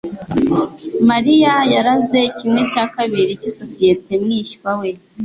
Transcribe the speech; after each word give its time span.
Mariya 1.09 1.53
yaraze 1.73 2.21
kimwe 2.37 2.61
cya 2.71 2.85
kabiri 2.95 3.31
cy'isosiyete 3.41 4.11
mwishywa 4.23 4.71
we 4.79 4.89